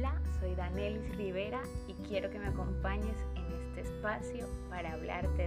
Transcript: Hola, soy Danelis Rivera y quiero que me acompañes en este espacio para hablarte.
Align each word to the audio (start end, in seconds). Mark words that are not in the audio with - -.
Hola, 0.00 0.18
soy 0.40 0.54
Danelis 0.54 1.14
Rivera 1.18 1.60
y 1.86 1.92
quiero 2.08 2.30
que 2.30 2.38
me 2.38 2.46
acompañes 2.46 3.18
en 3.34 3.52
este 3.52 3.82
espacio 3.82 4.48
para 4.70 4.94
hablarte. 4.94 5.39